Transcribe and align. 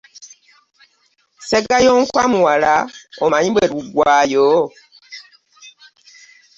Ssegayonkwa 1.41 2.23
muwala 2.33 2.73
omanyi 3.23 3.49
bwe 3.53 3.65
luggwaayo? 3.71 4.49